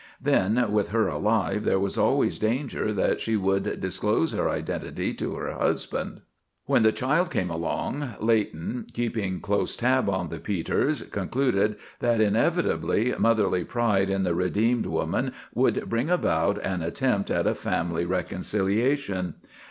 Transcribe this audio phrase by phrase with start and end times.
[0.19, 5.35] Then, with her alive, there was always danger that she would disclose her identity to
[5.35, 6.21] her husband.
[6.65, 13.13] When the child came along, Leighton, keeping close tab on the Peters, concluded that inevitably
[13.19, 19.35] motherly pride in the redeemed woman would bring about an attempt at a family reconciliation.